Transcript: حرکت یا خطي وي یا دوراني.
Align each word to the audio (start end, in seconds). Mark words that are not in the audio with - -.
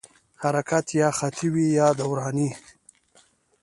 حرکت 0.41 0.85
یا 0.99 1.09
خطي 1.17 1.47
وي 1.53 1.67
یا 1.79 1.87
دوراني. 1.99 2.49